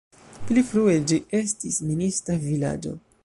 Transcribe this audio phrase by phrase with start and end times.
[0.45, 2.97] Pli frue ĝi estis minista vilaĝo.